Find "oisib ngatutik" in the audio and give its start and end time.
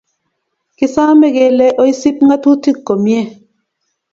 1.81-2.77